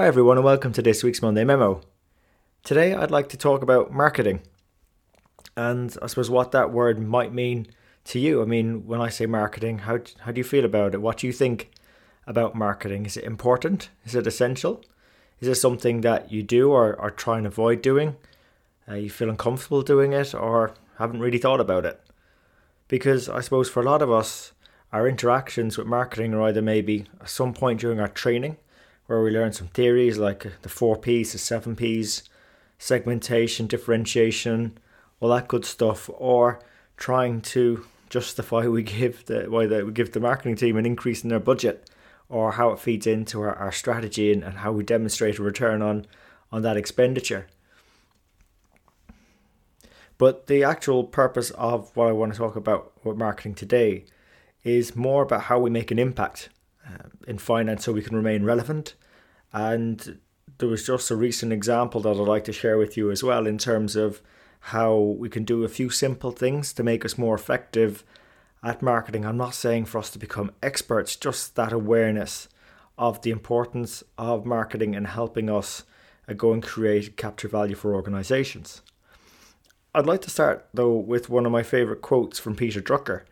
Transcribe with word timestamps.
Hi, 0.00 0.06
everyone, 0.06 0.38
and 0.38 0.46
welcome 0.46 0.72
to 0.72 0.80
this 0.80 1.04
week's 1.04 1.20
Monday 1.20 1.44
Memo. 1.44 1.82
Today, 2.64 2.94
I'd 2.94 3.10
like 3.10 3.28
to 3.28 3.36
talk 3.36 3.60
about 3.60 3.92
marketing 3.92 4.40
and 5.58 5.94
I 6.00 6.06
suppose 6.06 6.30
what 6.30 6.52
that 6.52 6.72
word 6.72 6.98
might 6.98 7.34
mean 7.34 7.66
to 8.04 8.18
you. 8.18 8.40
I 8.40 8.46
mean, 8.46 8.86
when 8.86 9.02
I 9.02 9.10
say 9.10 9.26
marketing, 9.26 9.80
how, 9.80 9.98
how 10.20 10.32
do 10.32 10.38
you 10.38 10.44
feel 10.44 10.64
about 10.64 10.94
it? 10.94 11.02
What 11.02 11.18
do 11.18 11.26
you 11.26 11.34
think 11.34 11.70
about 12.26 12.54
marketing? 12.54 13.04
Is 13.04 13.18
it 13.18 13.24
important? 13.24 13.90
Is 14.06 14.14
it 14.14 14.26
essential? 14.26 14.82
Is 15.38 15.48
it 15.48 15.56
something 15.56 16.00
that 16.00 16.32
you 16.32 16.42
do 16.42 16.70
or, 16.70 16.98
or 16.98 17.10
try 17.10 17.36
and 17.36 17.46
avoid 17.46 17.82
doing? 17.82 18.16
Uh, 18.88 18.94
you 18.94 19.10
feel 19.10 19.28
uncomfortable 19.28 19.82
doing 19.82 20.14
it 20.14 20.34
or 20.34 20.72
haven't 20.96 21.20
really 21.20 21.36
thought 21.36 21.60
about 21.60 21.84
it? 21.84 22.00
Because 22.88 23.28
I 23.28 23.42
suppose 23.42 23.68
for 23.68 23.82
a 23.82 23.86
lot 23.86 24.00
of 24.00 24.10
us, 24.10 24.52
our 24.94 25.06
interactions 25.06 25.76
with 25.76 25.86
marketing 25.86 26.32
are 26.32 26.40
either 26.44 26.62
maybe 26.62 27.04
at 27.20 27.28
some 27.28 27.52
point 27.52 27.80
during 27.80 28.00
our 28.00 28.08
training 28.08 28.56
where 29.10 29.22
we 29.22 29.30
learn 29.32 29.52
some 29.52 29.66
theories 29.66 30.18
like 30.18 30.46
the 30.62 30.68
four 30.68 30.96
P's, 30.96 31.32
the 31.32 31.38
seven 31.38 31.74
P's, 31.74 32.22
segmentation, 32.78 33.66
differentiation, 33.66 34.78
all 35.18 35.30
that 35.30 35.48
good 35.48 35.64
stuff, 35.64 36.08
or 36.14 36.60
trying 36.96 37.40
to 37.40 37.84
justify 38.08 38.68
we 38.68 38.84
give 38.84 39.26
the 39.26 39.50
why 39.50 39.66
the, 39.66 39.84
we 39.84 39.90
give 39.90 40.12
the 40.12 40.20
marketing 40.20 40.54
team 40.54 40.76
an 40.76 40.86
increase 40.86 41.24
in 41.24 41.28
their 41.28 41.40
budget, 41.40 41.90
or 42.28 42.52
how 42.52 42.70
it 42.70 42.78
feeds 42.78 43.04
into 43.04 43.40
our, 43.40 43.52
our 43.56 43.72
strategy 43.72 44.32
and, 44.32 44.44
and 44.44 44.58
how 44.58 44.70
we 44.70 44.84
demonstrate 44.84 45.40
a 45.40 45.42
return 45.42 45.82
on 45.82 46.06
on 46.52 46.62
that 46.62 46.76
expenditure. 46.76 47.48
But 50.18 50.46
the 50.46 50.62
actual 50.62 51.02
purpose 51.02 51.50
of 51.50 51.90
what 51.96 52.06
I 52.06 52.12
want 52.12 52.32
to 52.32 52.38
talk 52.38 52.54
about 52.54 52.92
with 53.02 53.16
marketing 53.16 53.56
today 53.56 54.04
is 54.62 54.94
more 54.94 55.24
about 55.24 55.42
how 55.42 55.58
we 55.58 55.68
make 55.68 55.90
an 55.90 55.98
impact 55.98 56.48
uh, 56.86 57.08
in 57.26 57.38
finance 57.38 57.84
so 57.84 57.92
we 57.92 58.02
can 58.02 58.14
remain 58.14 58.44
relevant 58.44 58.94
and 59.52 60.18
there 60.58 60.68
was 60.68 60.86
just 60.86 61.10
a 61.10 61.16
recent 61.16 61.52
example 61.52 62.00
that 62.02 62.10
I'd 62.10 62.16
like 62.16 62.44
to 62.44 62.52
share 62.52 62.78
with 62.78 62.96
you 62.96 63.10
as 63.10 63.22
well 63.22 63.46
in 63.46 63.58
terms 63.58 63.96
of 63.96 64.20
how 64.60 64.94
we 64.94 65.28
can 65.28 65.44
do 65.44 65.64
a 65.64 65.68
few 65.68 65.90
simple 65.90 66.30
things 66.30 66.72
to 66.74 66.82
make 66.82 67.04
us 67.04 67.16
more 67.16 67.34
effective 67.34 68.04
at 68.62 68.82
marketing. 68.82 69.24
I'm 69.24 69.38
not 69.38 69.54
saying 69.54 69.86
for 69.86 69.98
us 69.98 70.10
to 70.10 70.18
become 70.18 70.52
experts, 70.62 71.16
just 71.16 71.56
that 71.56 71.72
awareness 71.72 72.48
of 72.98 73.22
the 73.22 73.30
importance 73.30 74.04
of 74.18 74.44
marketing 74.44 74.94
and 74.94 75.06
helping 75.06 75.48
us 75.48 75.84
uh, 76.28 76.34
go 76.34 76.52
and 76.52 76.62
create 76.62 77.16
capture 77.16 77.48
value 77.48 77.74
for 77.74 77.94
organizations. 77.94 78.82
I'd 79.94 80.06
like 80.06 80.20
to 80.22 80.30
start 80.30 80.68
though 80.74 80.94
with 80.94 81.30
one 81.30 81.46
of 81.46 81.52
my 81.52 81.62
favorite 81.62 82.02
quotes 82.02 82.38
from 82.38 82.54
Peter 82.54 82.82
Drucker. 82.82 83.22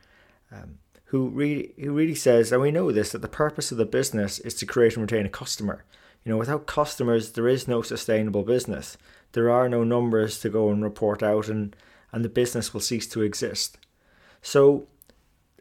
Um, 0.50 0.78
who 1.08 1.30
who 1.30 1.92
really 1.92 2.14
says, 2.14 2.52
and 2.52 2.60
we 2.60 2.70
know 2.70 2.92
this, 2.92 3.12
that 3.12 3.22
the 3.22 3.28
purpose 3.28 3.72
of 3.72 3.78
the 3.78 3.86
business 3.86 4.38
is 4.40 4.54
to 4.54 4.66
create 4.66 4.94
and 4.94 5.10
retain 5.10 5.26
a 5.26 5.30
customer. 5.30 5.84
You 6.28 6.34
know, 6.34 6.38
without 6.40 6.66
customers, 6.66 7.32
there 7.32 7.48
is 7.48 7.66
no 7.66 7.80
sustainable 7.80 8.42
business. 8.42 8.98
There 9.32 9.48
are 9.48 9.66
no 9.66 9.82
numbers 9.82 10.38
to 10.40 10.50
go 10.50 10.68
and 10.68 10.84
report 10.84 11.22
out, 11.22 11.48
and, 11.48 11.74
and 12.12 12.22
the 12.22 12.28
business 12.28 12.74
will 12.74 12.82
cease 12.82 13.06
to 13.06 13.22
exist. 13.22 13.78
So, 14.42 14.88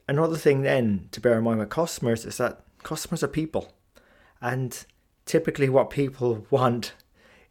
another 0.09 0.35
thing 0.35 0.63
then 0.63 1.07
to 1.11 1.21
bear 1.21 1.37
in 1.37 1.45
mind 1.45 1.59
with 1.59 1.69
customers 1.69 2.25
is 2.25 2.35
that 2.39 2.63
customers 2.83 3.23
are 3.23 3.29
people, 3.29 3.71
and 4.41 4.83
typically 5.25 5.69
what 5.69 5.89
people 5.89 6.45
want 6.49 6.91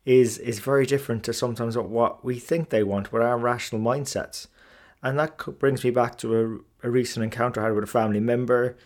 is 0.05 0.37
is 0.37 0.59
very 0.59 0.85
different 0.85 1.25
to 1.25 1.33
sometimes 1.33 1.75
what 1.79 2.23
we 2.23 2.39
think 2.39 2.69
they 2.69 2.83
want 2.83 3.15
with 3.15 3.23
our 3.23 3.39
rational 3.39 3.81
mindsets. 3.81 4.47
And 5.03 5.19
that 5.19 5.59
brings 5.59 5.83
me 5.83 5.91
back 5.91 6.19
to 6.19 6.63
a, 6.83 6.89
a 6.89 6.91
recent 6.91 7.25
encounter 7.25 7.63
I 7.63 7.65
had 7.65 7.75
with 7.75 7.85
a 7.85 7.87
family 7.87 8.21
member. 8.21 8.77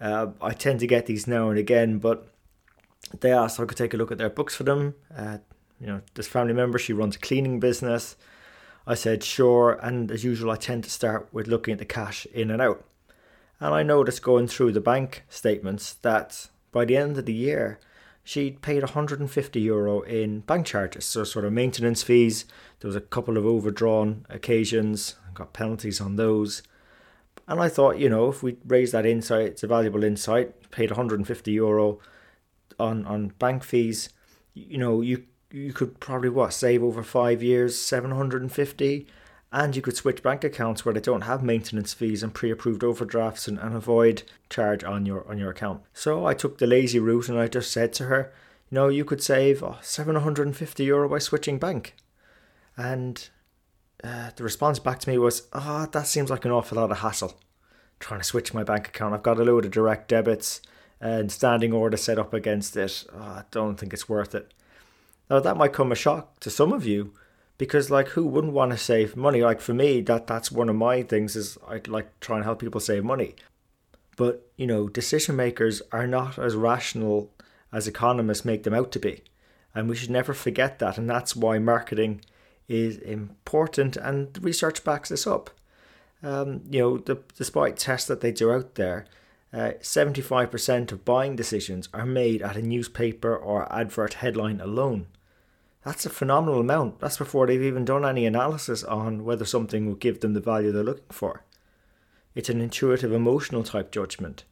Uh, 0.00 0.28
I 0.40 0.54
tend 0.54 0.80
to 0.80 0.86
get 0.86 1.04
these 1.04 1.26
now 1.26 1.50
and 1.50 1.58
again, 1.58 1.98
but 1.98 2.33
they 3.20 3.32
asked 3.32 3.58
if 3.58 3.62
I 3.62 3.66
could 3.66 3.78
take 3.78 3.94
a 3.94 3.96
look 3.96 4.12
at 4.12 4.18
their 4.18 4.30
books 4.30 4.54
for 4.54 4.64
them. 4.64 4.94
Uh, 5.16 5.38
you 5.80 5.86
know, 5.86 6.00
this 6.14 6.26
family 6.26 6.54
member, 6.54 6.78
she 6.78 6.92
runs 6.92 7.16
a 7.16 7.18
cleaning 7.18 7.60
business. 7.60 8.16
I 8.86 8.94
said, 8.94 9.22
sure. 9.22 9.78
And 9.82 10.10
as 10.10 10.24
usual, 10.24 10.50
I 10.50 10.56
tend 10.56 10.84
to 10.84 10.90
start 10.90 11.28
with 11.32 11.46
looking 11.46 11.72
at 11.72 11.78
the 11.78 11.84
cash 11.84 12.26
in 12.26 12.50
and 12.50 12.60
out. 12.60 12.84
And 13.60 13.74
I 13.74 13.82
noticed 13.82 14.22
going 14.22 14.46
through 14.46 14.72
the 14.72 14.80
bank 14.80 15.24
statements 15.28 15.94
that 15.94 16.48
by 16.72 16.84
the 16.84 16.96
end 16.96 17.16
of 17.16 17.24
the 17.24 17.32
year, 17.32 17.78
she'd 18.24 18.62
paid 18.62 18.82
150 18.82 19.60
euro 19.60 20.00
in 20.02 20.40
bank 20.40 20.66
charges, 20.66 21.04
so 21.04 21.24
sort 21.24 21.44
of 21.44 21.52
maintenance 21.52 22.02
fees. 22.02 22.44
There 22.80 22.88
was 22.88 22.96
a 22.96 23.00
couple 23.00 23.36
of 23.36 23.46
overdrawn 23.46 24.26
occasions, 24.28 25.14
got 25.34 25.52
penalties 25.52 26.00
on 26.00 26.16
those. 26.16 26.62
And 27.46 27.60
I 27.60 27.68
thought, 27.68 27.98
you 27.98 28.08
know, 28.08 28.28
if 28.28 28.42
we 28.42 28.56
raise 28.66 28.92
that 28.92 29.06
insight, 29.06 29.46
it's 29.46 29.62
a 29.62 29.66
valuable 29.66 30.02
insight. 30.02 30.70
Paid 30.70 30.90
150 30.90 31.52
euro 31.52 32.00
on 32.78 33.04
on 33.06 33.28
bank 33.38 33.64
fees, 33.64 34.08
you 34.54 34.78
know, 34.78 35.00
you 35.00 35.24
you 35.54 35.72
could 35.72 36.00
probably 36.00 36.28
what 36.28 36.52
save 36.52 36.82
over 36.82 37.02
five 37.02 37.42
years 37.42 37.78
750 37.78 39.06
and 39.52 39.76
you 39.76 39.82
could 39.82 39.96
switch 39.96 40.20
bank 40.20 40.42
accounts 40.42 40.84
where 40.84 40.92
they 40.92 41.00
don't 41.00 41.20
have 41.20 41.44
maintenance 41.44 41.94
fees 41.94 42.24
and 42.24 42.34
pre-approved 42.34 42.82
overdrafts 42.82 43.46
and, 43.46 43.56
and 43.60 43.76
avoid 43.76 44.24
charge 44.50 44.82
on 44.82 45.06
your 45.06 45.26
on 45.28 45.38
your 45.38 45.50
account. 45.50 45.82
So 45.92 46.26
i 46.26 46.34
took 46.34 46.58
the 46.58 46.66
lazy 46.66 46.98
route 46.98 47.28
and 47.28 47.38
i 47.38 47.46
just 47.46 47.70
said 47.70 47.92
to 47.94 48.04
her 48.06 48.32
you 48.68 48.74
know 48.74 48.88
you 48.88 49.04
could 49.04 49.22
save 49.22 49.62
oh, 49.62 49.78
750 49.80 50.84
euro 50.84 51.08
by 51.08 51.20
switching 51.20 51.58
bank. 51.58 51.94
And 52.76 53.28
uh, 54.02 54.30
the 54.34 54.42
response 54.42 54.80
back 54.80 54.98
to 55.00 55.08
me 55.08 55.18
was 55.18 55.46
oh 55.52 55.86
that 55.92 56.08
seems 56.08 56.30
like 56.30 56.44
an 56.44 56.50
awful 56.50 56.78
lot 56.78 56.90
of 56.90 56.98
hassle 56.98 57.38
trying 58.00 58.20
to 58.20 58.26
switch 58.26 58.52
my 58.52 58.64
bank 58.64 58.88
account. 58.88 59.14
I've 59.14 59.22
got 59.22 59.38
a 59.38 59.44
load 59.44 59.64
of 59.64 59.70
direct 59.70 60.08
debits 60.08 60.60
and 61.04 61.30
standing 61.30 61.70
order 61.70 61.98
set 61.98 62.18
up 62.18 62.32
against 62.32 62.74
it. 62.78 63.04
Oh, 63.12 63.20
I 63.20 63.44
don't 63.50 63.76
think 63.78 63.92
it's 63.92 64.08
worth 64.08 64.34
it. 64.34 64.54
Now 65.28 65.38
that 65.38 65.58
might 65.58 65.74
come 65.74 65.92
a 65.92 65.94
shock 65.94 66.40
to 66.40 66.48
some 66.50 66.72
of 66.72 66.86
you, 66.86 67.12
because 67.58 67.90
like 67.90 68.08
who 68.08 68.26
wouldn't 68.26 68.54
want 68.54 68.72
to 68.72 68.78
save 68.78 69.14
money? 69.14 69.42
Like 69.42 69.60
for 69.60 69.74
me, 69.74 70.00
that 70.00 70.26
that's 70.26 70.50
one 70.50 70.70
of 70.70 70.76
my 70.76 71.02
things 71.02 71.36
is 71.36 71.58
I'd 71.68 71.88
like 71.88 72.18
trying 72.20 72.40
to 72.40 72.44
help 72.44 72.58
people 72.58 72.80
save 72.80 73.04
money. 73.04 73.34
But 74.16 74.48
you 74.56 74.66
know, 74.66 74.88
decision 74.88 75.36
makers 75.36 75.82
are 75.92 76.06
not 76.06 76.38
as 76.38 76.56
rational 76.56 77.30
as 77.70 77.86
economists 77.86 78.46
make 78.46 78.62
them 78.62 78.72
out 78.72 78.90
to 78.92 78.98
be, 78.98 79.24
and 79.74 79.90
we 79.90 79.96
should 79.96 80.10
never 80.10 80.32
forget 80.32 80.78
that. 80.78 80.96
And 80.96 81.08
that's 81.08 81.36
why 81.36 81.58
marketing 81.58 82.22
is 82.66 82.96
important, 82.96 83.98
and 83.98 84.42
research 84.42 84.82
backs 84.84 85.10
this 85.10 85.26
up. 85.26 85.50
Um, 86.22 86.62
you 86.70 86.80
know, 86.80 86.96
the, 86.96 87.18
despite 87.36 87.76
tests 87.76 88.08
that 88.08 88.22
they 88.22 88.32
do 88.32 88.50
out 88.50 88.76
there, 88.76 89.04
uh, 89.54 89.72
75% 89.80 90.90
of 90.90 91.04
buying 91.04 91.36
decisions 91.36 91.88
are 91.94 92.04
made 92.04 92.42
at 92.42 92.56
a 92.56 92.62
newspaper 92.62 93.36
or 93.36 93.72
advert 93.72 94.14
headline 94.14 94.60
alone. 94.60 95.06
That's 95.84 96.04
a 96.04 96.10
phenomenal 96.10 96.60
amount. 96.60 96.98
That's 96.98 97.18
before 97.18 97.46
they've 97.46 97.62
even 97.62 97.84
done 97.84 98.04
any 98.04 98.26
analysis 98.26 98.82
on 98.82 99.24
whether 99.24 99.44
something 99.44 99.86
will 99.86 99.94
give 99.94 100.20
them 100.20 100.34
the 100.34 100.40
value 100.40 100.72
they're 100.72 100.82
looking 100.82 101.04
for. 101.10 101.44
It's 102.34 102.48
an 102.48 102.60
intuitive, 102.60 103.12
emotional 103.12 103.62
type 103.62 103.92
judgment. 103.92 104.42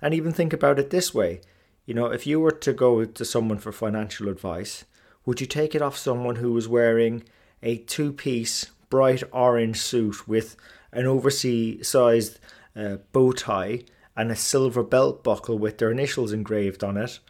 And 0.00 0.14
even 0.14 0.32
think 0.32 0.52
about 0.52 0.78
it 0.78 0.90
this 0.90 1.12
way 1.12 1.42
you 1.88 1.94
know, 1.94 2.06
if 2.06 2.26
you 2.26 2.38
were 2.38 2.50
to 2.50 2.74
go 2.74 3.06
to 3.06 3.24
someone 3.24 3.56
for 3.56 3.72
financial 3.72 4.28
advice, 4.28 4.84
would 5.24 5.40
you 5.40 5.46
take 5.46 5.74
it 5.74 5.80
off 5.80 5.96
someone 5.96 6.36
who 6.36 6.52
was 6.52 6.68
wearing 6.68 7.24
a 7.62 7.78
two 7.78 8.12
piece 8.12 8.66
bright 8.90 9.22
orange 9.32 9.80
suit 9.80 10.28
with 10.28 10.54
an 10.92 11.06
oversized 11.06 12.40
uh, 12.76 12.96
bow 13.12 13.32
tie? 13.32 13.84
And 14.18 14.32
a 14.32 14.36
silver 14.36 14.82
belt 14.82 15.22
buckle 15.22 15.56
with 15.56 15.78
their 15.78 15.92
initials 15.92 16.32
engraved 16.32 16.82
on 16.82 16.96
it, 16.96 17.20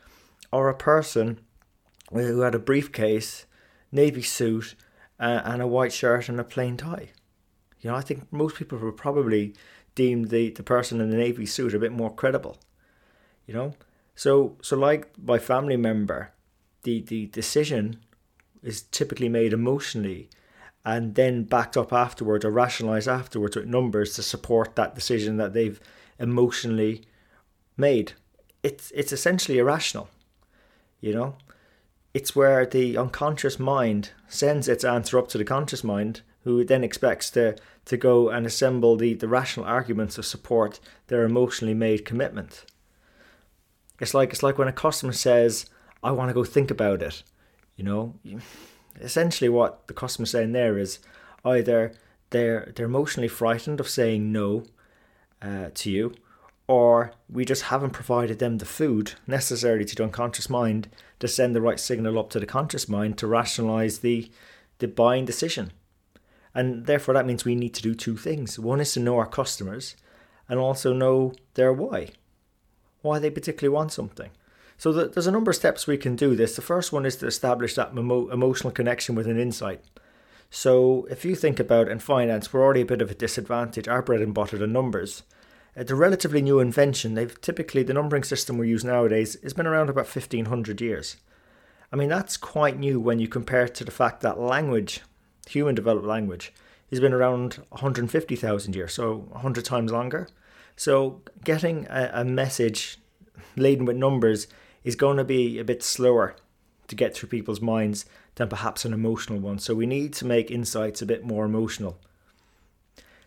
or 0.51 0.69
a 0.69 0.75
person 0.75 1.39
who 2.11 2.41
had 2.41 2.55
a 2.55 2.59
briefcase, 2.59 3.45
navy 3.93 4.23
suit, 4.23 4.75
uh, 5.21 5.43
and 5.45 5.61
a 5.61 5.67
white 5.67 5.93
shirt 5.93 6.31
and 6.31 6.41
a 6.41 6.45
plain 6.45 6.79
tie. 6.79 7.11
You 7.81 7.91
know, 7.91 7.97
I 7.97 8.01
think 8.01 8.33
most 8.33 8.57
people 8.57 8.79
would 8.79 8.97
probably 8.97 9.55
deem 9.95 10.25
the, 10.25 10.49
the 10.49 10.63
person 10.63 11.03
in 11.03 11.11
the 11.11 11.19
navy 11.19 11.45
suit 11.45 11.75
a 11.75 11.79
bit 11.79 11.93
more 11.93 12.13
credible. 12.13 12.57
You 13.47 13.53
know, 13.53 13.75
so 14.15 14.57
so 14.63 14.77
like 14.77 15.11
my 15.23 15.39
family 15.39 15.77
member, 15.77 16.33
the 16.85 17.03
the 17.03 17.27
decision 17.27 18.01
is 18.63 18.83
typically 18.83 19.29
made 19.29 19.53
emotionally 19.53 20.31
and 20.85 21.17
then 21.17 21.45
backed 21.45 21.77
up 21.77 21.93
afterwards 21.93 22.47
or 22.47 22.51
rationalized 22.51 23.09
afterwards 23.09 23.57
with 23.57 23.67
numbers 23.67 24.15
to 24.15 24.23
support 24.23 24.75
that 24.77 24.95
decision 24.95 25.37
that 25.37 25.53
they've 25.53 25.79
emotionally 26.19 27.03
made. 27.77 28.13
It's 28.63 28.91
it's 28.93 29.13
essentially 29.13 29.59
irrational. 29.59 30.09
You 31.01 31.15
know? 31.15 31.37
It's 32.15 32.35
where 32.35 32.67
the 32.67 32.97
unconscious 32.97 33.59
mind 33.59 34.11
sends 34.29 34.67
its 34.67 34.85
answer 34.85 35.19
up 35.19 35.29
to 35.29 35.39
the 35.39 35.45
conscious 35.45 35.85
mind, 35.85 36.23
who 36.43 36.65
then 36.65 36.83
expects 36.83 37.31
to, 37.31 37.57
to 37.85 37.97
go 37.97 38.31
and 38.31 38.47
assemble 38.47 38.97
the, 38.97 39.15
the 39.15 39.29
rational 39.29 39.67
arguments 39.67 40.15
to 40.15 40.23
support 40.23 40.81
their 41.09 41.25
emotionally 41.25 41.75
made 41.75 42.05
commitment. 42.05 42.65
It's 44.01 44.15
like 44.15 44.31
it's 44.31 44.43
like 44.43 44.59
when 44.59 44.69
a 44.69 44.73
customer 44.73 45.13
says, 45.13 45.67
I 46.03 46.13
want 46.13 46.31
to 46.31 46.35
go 46.35 46.45
think 46.45 46.71
about 46.71 47.03
it. 47.03 47.23
You 47.77 47.85
know, 47.85 48.15
essentially 49.01 49.49
what 49.49 49.87
the 49.87 49.95
customer's 49.95 50.31
saying 50.31 50.53
there 50.53 50.79
is 50.79 50.99
either 51.45 51.93
they're 52.31 52.73
they're 52.75 52.87
emotionally 52.87 53.29
frightened 53.29 53.81
of 53.81 53.89
saying 53.89 54.33
no 54.33 54.65
uh, 55.43 55.71
to 55.75 55.91
you, 55.91 56.15
or 56.67 57.13
we 57.31 57.45
just 57.45 57.63
haven't 57.65 57.91
provided 57.91 58.39
them 58.39 58.59
the 58.59 58.65
food 58.65 59.15
necessary 59.27 59.85
to 59.85 59.97
the 59.97 60.05
unconscious 60.05 60.51
mind 60.51 60.89
to 61.21 61.29
send 61.29 61.55
the 61.55 61.61
right 61.61 61.81
signal 61.81 62.19
up 62.19 62.31
to 62.31 62.41
the 62.41 62.47
conscious 62.47 62.89
mind 62.89 63.19
to 63.19 63.27
rationalize 63.27 64.01
the 64.01 64.31
the 64.79 64.89
buying 64.89 65.25
decision. 65.25 65.73
And 66.55 66.87
therefore 66.87 67.15
that 67.15 67.27
means 67.27 67.45
we 67.45 67.55
need 67.55 67.75
to 67.75 67.83
do 67.83 67.95
two 67.95 68.17
things. 68.17 68.59
One 68.59 68.81
is 68.81 68.93
to 68.93 69.01
know 69.01 69.19
our 69.19 69.27
customers 69.27 69.97
and 70.49 70.59
also 70.59 70.93
know 70.93 71.35
their 71.55 71.73
why. 71.73 72.11
Why 73.03 73.19
they 73.19 73.31
particularly 73.31 73.75
want 73.75 73.93
something. 73.93 74.31
So 74.77 74.93
there's 74.93 75.27
a 75.27 75.33
number 75.33 75.51
of 75.51 75.57
steps 75.57 75.87
we 75.87 75.97
can 75.97 76.15
do 76.15 76.37
this. 76.37 76.55
The 76.55 76.63
first 76.63 76.93
one 76.93 77.05
is 77.05 77.17
to 77.17 77.27
establish 77.27 77.75
that 77.75 77.93
emo- 77.97 78.29
emotional 78.31 78.73
connection 78.73 79.17
with 79.17 79.27
an 79.27 79.39
insight. 79.39 79.85
So 80.51 81.07
if 81.11 81.25
you 81.25 81.35
think 81.35 81.61
about 81.61 81.89
in 81.89 81.99
finance, 81.99 82.53
we're 82.53 82.63
already 82.63 82.81
a 82.81 82.87
bit 82.87 83.03
of 83.03 83.11
a 83.11 83.15
disadvantage. 83.15 83.87
Our 83.87 84.03
bread 84.03 84.21
and 84.21 84.35
butter, 84.35 84.57
the 84.57 84.67
numbers. 84.67 85.23
Uh, 85.77 85.83
it's 85.83 85.91
a 85.91 85.97
relatively 85.97 86.43
new 86.43 86.59
invention. 86.61 87.15
They've 87.15 87.41
typically 87.41 87.83
the 87.83 87.95
numbering 87.95 88.25
system 88.25 88.59
we 88.59 88.69
use 88.69 88.85
nowadays 88.85 89.37
has 89.43 89.55
been 89.55 89.67
around 89.67 89.91
about 89.91 90.07
fifteen 90.07 90.47
hundred 90.47 90.81
years. 90.81 91.17
I 91.93 91.97
mean 91.97 92.09
that's 92.09 92.37
quite 92.37 92.79
new 92.79 93.01
when 93.01 93.19
you 93.19 93.29
compare 93.29 93.65
it 93.65 93.75
to 93.77 93.85
the 93.85 93.91
fact 93.91 94.21
that 94.23 94.39
language, 94.41 95.01
human 95.49 95.75
developed 95.75 96.07
language, 96.07 96.53
has 96.91 97.01
been 97.01 97.13
around 97.13 97.55
150,000 97.69 98.75
years, 98.75 98.95
so 98.95 99.27
100 99.31 99.65
times 99.65 99.93
longer. 99.93 100.29
So 100.77 101.23
getting 101.45 101.87
a, 101.91 102.11
a 102.15 102.25
message 102.25 102.99
laden 103.57 103.85
with 103.85 103.97
numbers 103.97 104.47
is 104.85 104.97
going 104.97 105.19
to 105.19 105.25
be 105.25 105.59
a 105.59 105.65
bit 105.65 105.83
slower 105.83 106.37
to 106.89 106.97
get 106.97 107.15
through 107.15 107.29
people's 107.29 107.61
minds 107.61 108.07
than 108.35 108.49
perhaps 108.49 108.85
an 108.85 108.93
emotional 108.93 109.39
one. 109.39 109.59
So 109.59 109.75
we 109.75 109.87
need 109.87 110.13
to 110.15 110.27
make 110.27 110.51
insights 110.51 111.01
a 111.01 111.07
bit 111.07 111.25
more 111.25 111.45
emotional. 111.45 111.99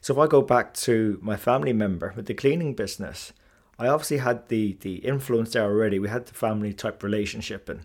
So 0.01 0.13
if 0.13 0.19
I 0.19 0.27
go 0.27 0.41
back 0.41 0.73
to 0.75 1.19
my 1.21 1.37
family 1.37 1.73
member 1.73 2.13
with 2.15 2.25
the 2.25 2.33
cleaning 2.33 2.73
business, 2.73 3.33
I 3.77 3.87
obviously 3.87 4.17
had 4.17 4.47
the 4.49 4.77
the 4.81 4.95
influence 4.95 5.53
there 5.53 5.63
already. 5.63 5.99
We 5.99 6.09
had 6.09 6.25
the 6.25 6.33
family 6.33 6.73
type 6.73 7.03
relationship, 7.03 7.69
and 7.69 7.81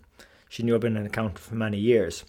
she 0.48 0.62
knew 0.62 0.74
I've 0.74 0.80
been 0.80 0.96
an 0.96 1.06
accountant 1.06 1.38
for 1.38 1.54
many 1.54 1.78
years. 1.78 2.24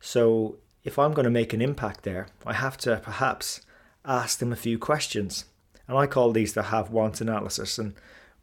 So 0.00 0.56
if 0.84 0.98
I'm 0.98 1.12
going 1.12 1.24
to 1.24 1.30
make 1.30 1.52
an 1.52 1.62
impact 1.62 2.02
there, 2.02 2.26
I 2.44 2.54
have 2.54 2.76
to 2.78 2.96
perhaps 2.96 3.60
ask 4.04 4.38
them 4.38 4.52
a 4.52 4.56
few 4.56 4.78
questions. 4.78 5.44
And 5.86 5.96
I 5.96 6.06
call 6.06 6.32
these 6.32 6.54
the 6.54 6.64
have 6.64 6.90
want 6.90 7.20
analysis. 7.20 7.78
And 7.78 7.94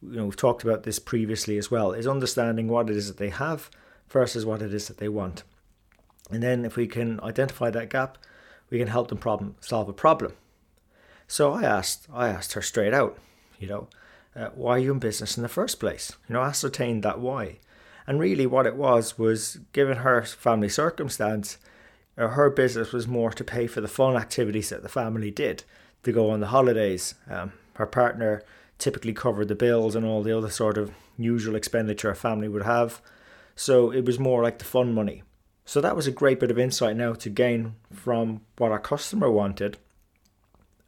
you 0.01 0.17
know, 0.17 0.25
we've 0.25 0.35
talked 0.35 0.63
about 0.63 0.83
this 0.83 0.99
previously 0.99 1.57
as 1.57 1.69
well, 1.69 1.91
is 1.91 2.07
understanding 2.07 2.67
what 2.67 2.89
it 2.89 2.95
is 2.95 3.07
that 3.07 3.17
they 3.17 3.29
have 3.29 3.69
versus 4.09 4.45
what 4.45 4.61
it 4.61 4.73
is 4.73 4.87
that 4.87 4.97
they 4.97 5.09
want. 5.09 5.43
And 6.31 6.43
then 6.43 6.65
if 6.65 6.75
we 6.75 6.87
can 6.87 7.19
identify 7.21 7.69
that 7.71 7.89
gap, 7.89 8.17
we 8.69 8.77
can 8.77 8.87
help 8.87 9.07
them 9.07 9.17
problem 9.17 9.55
solve 9.61 9.89
a 9.89 9.93
problem. 9.93 10.33
So 11.27 11.53
I 11.53 11.63
asked, 11.63 12.07
I 12.13 12.27
asked 12.27 12.53
her 12.53 12.61
straight 12.61 12.93
out, 12.93 13.17
you 13.59 13.67
know, 13.67 13.87
uh, 14.35 14.49
why 14.55 14.75
are 14.75 14.79
you 14.79 14.91
in 14.91 14.99
business 14.99 15.37
in 15.37 15.43
the 15.43 15.49
first 15.49 15.79
place? 15.79 16.13
You 16.27 16.33
know, 16.33 16.41
ascertain 16.41 17.01
that 17.01 17.19
why. 17.19 17.57
And 18.07 18.19
really, 18.19 18.47
what 18.47 18.65
it 18.65 18.75
was 18.75 19.17
was, 19.17 19.59
given 19.73 19.97
her 19.97 20.23
family 20.23 20.69
circumstance, 20.69 21.57
uh, 22.17 22.29
her 22.29 22.49
business 22.49 22.91
was 22.91 23.07
more 23.07 23.31
to 23.31 23.43
pay 23.43 23.67
for 23.67 23.81
the 23.81 23.87
fun 23.87 24.15
activities 24.15 24.69
that 24.69 24.81
the 24.81 24.89
family 24.89 25.29
did, 25.29 25.63
to 26.03 26.11
go 26.11 26.29
on 26.29 26.39
the 26.39 26.47
holidays. 26.47 27.15
Um, 27.29 27.53
her 27.73 27.85
partner 27.85 28.43
typically 28.77 29.13
covered 29.13 29.47
the 29.47 29.55
bills 29.55 29.95
and 29.95 30.05
all 30.05 30.23
the 30.23 30.35
other 30.35 30.49
sort 30.49 30.77
of 30.77 30.91
usual 31.17 31.55
expenditure 31.55 32.09
a 32.09 32.15
family 32.15 32.47
would 32.47 32.63
have. 32.63 33.01
So 33.59 33.91
it 33.91 34.05
was 34.05 34.19
more 34.19 34.41
like 34.41 34.59
the 34.59 34.65
fun 34.65 34.93
money. 34.93 35.23
So 35.65 35.81
that 35.81 35.95
was 35.95 36.07
a 36.07 36.11
great 36.11 36.39
bit 36.39 36.51
of 36.51 36.57
insight 36.57 36.95
now 36.95 37.13
to 37.13 37.29
gain 37.29 37.75
from 37.91 38.41
what 38.57 38.71
our 38.71 38.79
customer 38.79 39.29
wanted 39.29 39.77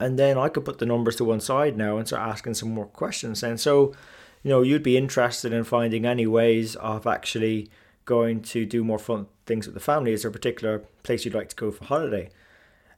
and 0.01 0.18
then 0.18 0.35
I 0.35 0.50
could 0.50 0.65
put 0.65 0.79
the 0.79 0.85
numbers 0.88 1.15
to 1.18 1.23
one 1.23 1.39
side 1.39 1.77
now 1.77 1.97
and 1.97 2.07
start 2.07 2.27
asking 2.27 2.56
some 2.56 2.73
more 2.73 2.88
questions. 2.88 3.44
And 3.44 3.59
so, 3.59 3.94
you 4.41 4.50
know, 4.50 4.63
you'd 4.63 4.81
be 4.81 4.97
interested 4.97 5.53
in 5.53 5.63
finding 5.63 6.07
any 6.07 6.25
ways 6.25 6.75
of 6.77 7.06
actually 7.06 7.69
going 8.06 8.41
to 8.41 8.65
do 8.65 8.83
more 8.83 8.97
fun 8.97 9.27
things 9.45 9.68
with 9.68 9.75
the 9.75 9.79
family. 9.79 10.12
Is 10.12 10.23
there 10.23 10.29
a 10.29 10.33
particular 10.33 10.79
place 11.03 11.23
you'd 11.23 11.35
like 11.35 11.50
to 11.50 11.56
go 11.56 11.69
for 11.69 11.85
holiday? 11.85 12.31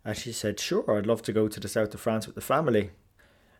And 0.05 0.15
she 0.15 0.31
said, 0.31 0.61
Sure, 0.61 0.97
I'd 0.97 1.05
love 1.05 1.21
to 1.23 1.33
go 1.33 1.49
to 1.49 1.59
the 1.59 1.67
south 1.67 1.93
of 1.93 1.99
France 1.99 2.25
with 2.25 2.35
the 2.35 2.41
family. 2.41 2.91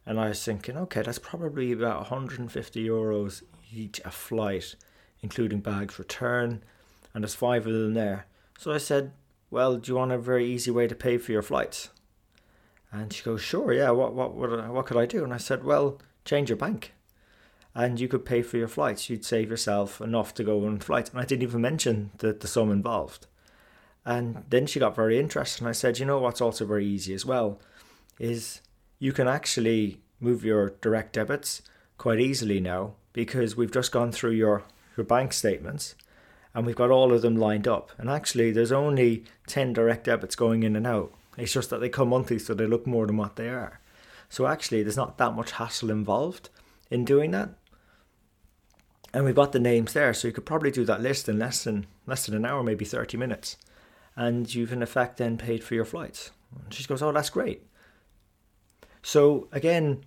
And 0.06 0.18
I 0.18 0.30
was 0.30 0.44
thinking, 0.44 0.77
okay, 0.77 1.01
that's 1.01 1.19
probably 1.19 1.74
about 1.74 2.00
150 2.12 2.88
euros 2.88 3.44
each 3.74 4.00
a 4.06 4.12
flight, 4.12 4.75
including 5.24 5.62
bags 5.62 5.98
return, 5.98 6.64
and 7.14 7.24
there's 7.24 7.34
five 7.34 7.66
of 7.66 7.74
them 7.74 7.96
there. 7.96 8.28
So 8.60 8.72
I 8.72 8.78
said, 8.78 9.14
Well, 9.50 9.78
do 9.78 9.92
you 9.92 9.98
want 9.98 10.12
a 10.12 10.20
very 10.20 10.46
easy 10.46 10.70
way 10.70 10.88
to 10.88 10.94
pay 10.94 11.18
for 11.18 11.31
your 11.31 11.42
flights? 11.42 11.90
And 12.94 13.12
she 13.12 13.24
goes, 13.24 13.42
sure, 13.42 13.74
yeah, 13.74 13.90
what, 13.90 14.14
what, 14.14 14.36
what, 14.36 14.70
what 14.70 14.86
could 14.86 14.98
I 14.98 15.08
do? 15.08 15.24
And 15.24 15.34
I 15.34 15.38
said, 15.38 15.64
well, 15.64 16.00
change 16.25 16.50
your 16.50 16.58
bank. 16.58 16.94
And 17.74 18.00
you 18.00 18.08
could 18.08 18.24
pay 18.24 18.44
for 18.44 18.58
your 18.58 18.68
flights. 18.68 19.10
You'd 19.10 19.25
save 19.25 19.50
yourself 19.50 20.00
enough 20.00 20.36
to 20.36 20.44
go 20.44 20.64
on 20.64 20.78
flights. 20.78 21.10
And 21.10 21.20
I 21.20 21.25
didn't 21.25 21.42
even 21.42 21.62
mention 21.62 22.12
the, 22.20 22.34
the 22.34 22.48
sum 22.48 22.72
involved. 22.72 23.25
And 24.06 24.44
then 24.48 24.68
she 24.68 24.80
got 24.80 24.96
very 24.96 25.20
interested. 25.20 25.62
And 25.62 25.70
I 25.70 25.72
said, 25.72 25.98
you 25.98 26.06
know 26.06 26.20
what's 26.20 26.40
also 26.40 26.66
very 26.66 26.86
easy 26.86 27.16
as 27.16 27.25
well 27.25 27.60
is 28.20 28.62
you 29.00 29.12
can 29.12 29.28
actually 29.28 30.00
move 30.20 30.46
your 30.46 30.75
direct 30.81 31.14
debits 31.14 31.64
quite 31.98 32.20
easily 32.20 32.60
now 32.60 32.94
because 33.12 33.58
we've 33.58 33.72
just 33.72 33.92
gone 33.92 34.12
through 34.12 34.31
your, 34.31 34.64
your 34.95 35.06
bank 35.06 35.34
statements 35.34 35.95
and 36.54 36.66
we've 36.66 36.75
got 36.75 36.92
all 36.92 37.13
of 37.13 37.22
them 37.22 37.36
lined 37.36 37.68
up. 37.68 37.92
And 37.98 38.10
actually, 38.10 38.51
there's 38.51 38.72
only 38.72 39.24
10 39.48 39.74
direct 39.74 40.06
debits 40.06 40.36
going 40.36 40.63
in 40.63 40.75
and 40.75 40.86
out 40.86 41.13
it's 41.38 41.54
just 41.54 41.69
that 41.69 41.80
they 41.80 41.90
come 41.90 42.10
monthly, 42.10 42.40
so 42.40 42.54
they 42.54 42.66
look 42.66 42.86
more 42.86 43.07
than 43.07 43.18
what 43.18 43.36
they 43.36 43.50
are. 43.50 43.80
So 44.30 44.48
actually, 44.48 44.84
there's 44.84 44.98
not 44.98 45.18
that 45.18 45.36
much 45.36 45.51
hassle 45.51 45.92
involved 45.92 46.50
in 46.90 47.06
doing 47.06 47.31
that. 47.31 47.50
And 49.13 49.25
we've 49.25 49.36
got 49.36 49.51
the 49.51 49.60
names 49.60 49.94
there, 49.94 50.13
so 50.13 50.28
you 50.28 50.34
could 50.34 50.45
probably 50.45 50.72
do 50.72 50.86
that 50.86 51.01
list 51.01 51.30
in 51.30 51.38
less 51.38 51.63
than 51.63 51.86
less 52.07 52.25
than 52.25 52.36
an 52.36 52.46
hour, 52.46 52.63
maybe 52.63 52.84
thirty 52.84 53.16
minutes, 53.16 53.57
and 54.16 54.54
you've 54.54 54.74
in 54.74 54.81
effect 54.81 55.18
then 55.18 55.38
paid 55.38 55.63
for 55.63 55.75
your 55.75 55.86
flights. 55.86 56.31
And 56.63 56.74
she 56.74 56.84
goes, 56.86 57.04
"Oh, 57.04 57.12
that's 57.12 57.30
great." 57.30 57.62
So 59.04 59.48
again, 59.51 60.04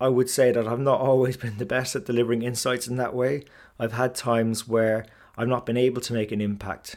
I 0.00 0.08
would 0.08 0.30
say 0.30 0.52
that 0.52 0.66
I've 0.66 0.80
not 0.80 1.00
always 1.00 1.36
been 1.36 1.58
the 1.58 1.66
best 1.66 1.96
at 1.96 2.06
delivering 2.06 2.42
insights 2.42 2.86
in 2.86 2.96
that 2.96 3.14
way. 3.14 3.44
I've 3.78 3.92
had 3.92 4.14
times 4.14 4.68
where 4.68 5.06
I've 5.36 5.48
not 5.48 5.66
been 5.66 5.76
able 5.76 6.00
to 6.02 6.12
make 6.12 6.32
an 6.32 6.40
impact 6.40 6.96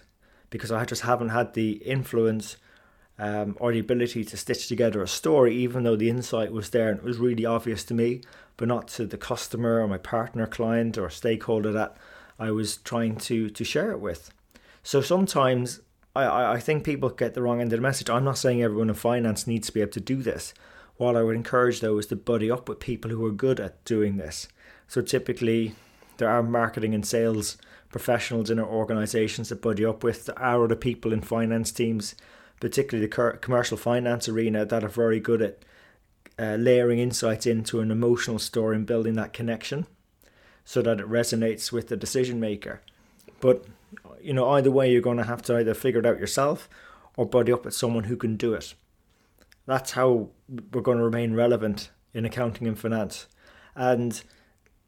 because 0.49 0.71
I 0.71 0.85
just 0.85 1.03
haven't 1.03 1.29
had 1.29 1.53
the 1.53 1.73
influence 1.83 2.57
um, 3.17 3.55
or 3.59 3.71
the 3.71 3.79
ability 3.79 4.23
to 4.25 4.37
stitch 4.37 4.67
together 4.67 5.01
a 5.01 5.07
story, 5.07 5.55
even 5.55 5.83
though 5.83 5.95
the 5.95 6.09
insight 6.09 6.51
was 6.51 6.71
there 6.71 6.89
and 6.89 6.99
it 6.99 7.05
was 7.05 7.17
really 7.17 7.45
obvious 7.45 7.83
to 7.85 7.93
me, 7.93 8.21
but 8.57 8.67
not 8.67 8.87
to 8.89 9.05
the 9.05 9.17
customer 9.17 9.79
or 9.79 9.87
my 9.87 9.97
partner, 9.97 10.47
client, 10.47 10.97
or 10.97 11.09
stakeholder 11.09 11.71
that 11.71 11.95
I 12.39 12.51
was 12.51 12.77
trying 12.77 13.17
to 13.17 13.49
to 13.49 13.63
share 13.63 13.91
it 13.91 13.99
with. 13.99 14.31
So 14.83 15.01
sometimes 15.01 15.81
I, 16.15 16.53
I 16.53 16.59
think 16.59 16.83
people 16.83 17.09
get 17.09 17.33
the 17.33 17.41
wrong 17.41 17.61
end 17.61 17.71
of 17.71 17.77
the 17.77 17.81
message. 17.81 18.09
I'm 18.09 18.23
not 18.23 18.37
saying 18.37 18.61
everyone 18.61 18.89
in 18.89 18.95
finance 18.95 19.47
needs 19.47 19.67
to 19.67 19.73
be 19.73 19.81
able 19.81 19.91
to 19.91 19.99
do 19.99 20.17
this. 20.17 20.53
What 21.01 21.15
I 21.15 21.23
would 21.23 21.35
encourage 21.35 21.79
though 21.79 21.97
is 21.97 22.05
to 22.07 22.15
buddy 22.15 22.51
up 22.51 22.69
with 22.69 22.79
people 22.79 23.09
who 23.09 23.25
are 23.25 23.31
good 23.31 23.59
at 23.59 23.83
doing 23.85 24.17
this. 24.17 24.47
So 24.87 25.01
typically, 25.01 25.73
there 26.17 26.29
are 26.29 26.43
marketing 26.43 26.93
and 26.93 27.05
sales 27.05 27.57
professionals 27.89 28.49
in 28.51 28.59
our 28.59 28.67
organizations 28.67 29.49
that 29.49 29.63
buddy 29.63 29.83
up 29.83 30.03
with. 30.03 30.27
There 30.27 30.37
are 30.37 30.63
other 30.63 30.75
people 30.75 31.11
in 31.11 31.21
finance 31.21 31.71
teams 31.71 32.13
particularly 32.59 33.07
the 33.07 33.37
commercial 33.41 33.75
finance 33.77 34.29
arena, 34.29 34.63
that 34.63 34.83
are 34.83 34.87
very 34.87 35.19
good 35.19 35.41
at 35.41 35.65
uh, 36.39 36.55
layering 36.57 36.99
insights 36.99 37.47
into 37.47 37.79
an 37.81 37.89
emotional 37.89 38.37
story 38.37 38.75
and 38.75 38.85
building 38.85 39.15
that 39.15 39.33
connection 39.33 39.87
so 40.63 40.83
that 40.83 40.99
it 40.99 41.09
resonates 41.09 41.71
with 41.71 41.87
the 41.87 41.97
decision 41.97 42.39
maker. 42.39 42.81
But 43.39 43.65
you 44.21 44.33
know, 44.33 44.51
either 44.51 44.69
way, 44.69 44.91
you're 44.91 45.01
going 45.01 45.17
to 45.17 45.23
have 45.23 45.41
to 45.43 45.57
either 45.57 45.73
figure 45.73 45.99
it 45.99 46.05
out 46.05 46.19
yourself 46.19 46.69
or 47.17 47.25
buddy 47.25 47.51
up 47.51 47.65
with 47.65 47.73
someone 47.73 48.03
who 48.03 48.15
can 48.15 48.37
do 48.37 48.53
it. 48.53 48.75
That's 49.65 49.91
how 49.91 50.29
we're 50.71 50.81
going 50.81 50.97
to 50.97 51.03
remain 51.03 51.33
relevant 51.33 51.91
in 52.13 52.25
accounting 52.25 52.67
and 52.67 52.77
finance. 52.77 53.27
And 53.75 54.21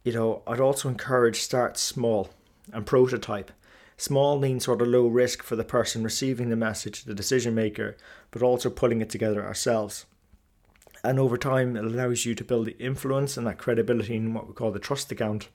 you 0.04 0.12
know, 0.12 0.44
I'd 0.46 0.60
also 0.60 0.90
encourage 0.90 1.42
start 1.42 1.78
small 1.78 2.30
and 2.72 2.86
prototype. 2.86 3.52
Small 3.96 4.40
means 4.40 4.66
sort 4.66 4.82
of 4.82 4.88
low 4.88 5.08
risk 5.08 5.44
for 5.44 5.56
the 5.56 5.64
person 5.64 6.04
receiving 6.04 6.50
the 6.50 6.56
message, 6.56 7.04
the 7.04 7.14
decision 7.14 7.56
maker, 7.56 7.96
but 8.32 8.42
also 8.42 8.70
putting 8.70 9.02
it 9.02 9.10
together 9.10 9.46
ourselves. 9.46 10.06
And 11.04 11.20
over 11.20 11.38
time, 11.38 11.76
it 11.78 11.86
allows 11.86 12.26
you 12.26 12.34
to 12.36 12.44
build 12.44 12.66
the 12.66 12.78
influence 12.80 13.38
and 13.38 13.46
that 13.48 13.58
credibility 13.58 14.16
in 14.16 14.34
what 14.34 14.48
we 14.48 14.54
call 14.54 14.72
the 14.72 14.80
trust 14.80 15.12
account. 15.12 15.50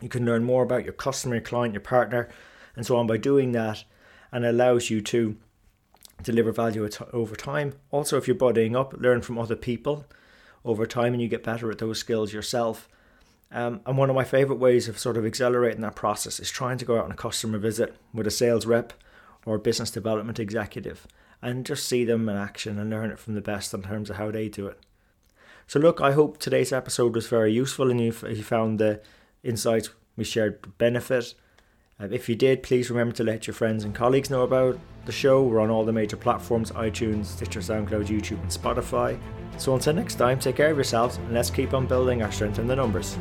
You 0.00 0.08
can 0.08 0.26
learn 0.26 0.44
more 0.44 0.62
about 0.62 0.84
your 0.84 0.94
customer, 0.94 1.36
your 1.36 1.42
client, 1.42 1.74
your 1.74 1.82
partner, 1.82 2.28
and 2.74 2.84
so 2.84 2.96
on 2.96 3.06
by 3.06 3.18
doing 3.18 3.52
that, 3.52 3.84
and 4.32 4.44
it 4.44 4.48
allows 4.48 4.90
you 4.90 5.00
to 5.02 5.36
deliver 6.22 6.52
value 6.52 6.88
over 7.12 7.36
time. 7.36 7.74
Also, 7.90 8.16
if 8.16 8.26
you're 8.26 8.36
buddying 8.36 8.78
up, 8.78 8.94
learn 8.94 9.22
from 9.22 9.38
other 9.38 9.56
people 9.56 10.06
over 10.64 10.86
time, 10.86 11.12
and 11.12 11.22
you 11.22 11.28
get 11.28 11.44
better 11.44 11.70
at 11.70 11.78
those 11.78 11.98
skills 11.98 12.32
yourself. 12.32 12.88
Um, 13.50 13.80
and 13.84 13.98
one 13.98 14.08
of 14.08 14.16
my 14.16 14.24
favorite 14.24 14.58
ways 14.58 14.88
of 14.88 14.98
sort 14.98 15.16
of 15.16 15.26
accelerating 15.26 15.82
that 15.82 15.94
process 15.94 16.40
is 16.40 16.50
trying 16.50 16.78
to 16.78 16.84
go 16.84 16.98
out 16.98 17.04
on 17.04 17.12
a 17.12 17.16
customer 17.16 17.58
visit 17.58 17.94
with 18.14 18.26
a 18.26 18.30
sales 18.30 18.64
rep 18.64 18.94
or 19.44 19.56
a 19.56 19.60
business 19.60 19.90
development 19.90 20.38
executive 20.38 21.06
and 21.42 21.66
just 21.66 21.86
see 21.86 22.04
them 22.04 22.28
in 22.28 22.36
action 22.36 22.78
and 22.78 22.88
learn 22.88 23.10
it 23.10 23.18
from 23.18 23.34
the 23.34 23.40
best 23.40 23.74
in 23.74 23.82
terms 23.82 24.08
of 24.08 24.16
how 24.16 24.30
they 24.30 24.48
do 24.48 24.68
it. 24.68 24.78
So, 25.66 25.80
look, 25.80 26.00
I 26.00 26.12
hope 26.12 26.38
today's 26.38 26.72
episode 26.72 27.14
was 27.14 27.26
very 27.26 27.52
useful 27.52 27.90
and 27.90 28.00
you, 28.00 28.14
you 28.28 28.42
found 28.42 28.78
the 28.78 29.00
insights 29.42 29.90
we 30.16 30.24
shared 30.24 30.78
benefit. 30.78 31.34
Uh, 32.02 32.08
if 32.10 32.28
you 32.28 32.34
did, 32.34 32.62
please 32.62 32.90
remember 32.90 33.14
to 33.14 33.22
let 33.22 33.46
your 33.46 33.54
friends 33.54 33.84
and 33.84 33.94
colleagues 33.94 34.30
know 34.30 34.42
about 34.42 34.78
the 35.04 35.12
show. 35.12 35.42
We're 35.42 35.60
on 35.60 35.70
all 35.70 35.84
the 35.84 35.92
major 35.92 36.16
platforms 36.16 36.72
iTunes, 36.72 37.26
Stitcher, 37.26 37.60
SoundCloud, 37.60 38.06
YouTube, 38.06 38.40
and 38.42 38.50
Spotify. 38.50 39.20
So, 39.58 39.74
until 39.74 39.94
next 39.94 40.16
time, 40.16 40.38
take 40.38 40.56
care 40.56 40.70
of 40.70 40.76
yourselves 40.76 41.18
and 41.18 41.32
let's 41.32 41.50
keep 41.50 41.74
on 41.74 41.86
building 41.86 42.22
our 42.22 42.32
strength 42.32 42.58
in 42.58 42.66
the 42.66 42.76
numbers. 42.76 43.18